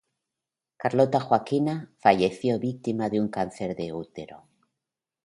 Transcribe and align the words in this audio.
Carlota 0.79 1.19
Joaquina 1.19 1.93
falleció 1.99 2.57
víctima 2.57 3.07
de 3.11 3.21
un 3.21 3.27
cáncer 3.29 3.75
de 3.75 3.93
útero. 3.93 4.47